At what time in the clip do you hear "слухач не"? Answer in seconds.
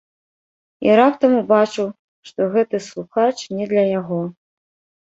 2.89-3.65